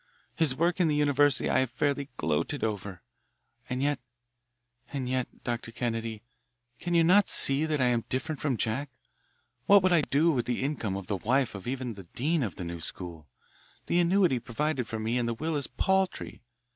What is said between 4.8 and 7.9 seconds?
and yet, Dr. Kennedy, can you not see that I